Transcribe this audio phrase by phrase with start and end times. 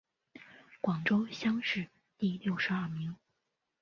[0.81, 3.15] 广东乡试第六十二名。